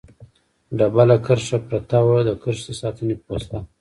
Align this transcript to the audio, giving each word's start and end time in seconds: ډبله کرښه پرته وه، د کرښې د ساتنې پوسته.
ډبله 0.77 1.17
کرښه 1.25 1.57
پرته 1.67 1.97
وه، 2.07 2.19
د 2.27 2.29
کرښې 2.41 2.63
د 2.75 2.77
ساتنې 2.81 3.15
پوسته. 3.25 3.57